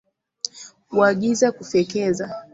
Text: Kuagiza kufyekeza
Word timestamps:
Kuagiza 0.87 1.47
kufyekeza 1.57 2.25